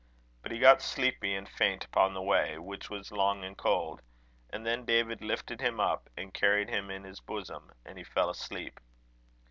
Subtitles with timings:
[0.41, 4.01] But he got sleepy and faint upon the way, which was long and cold;
[4.49, 8.31] and then David lifted him up and carried him in his bosom, and he fell
[8.31, 8.79] asleep.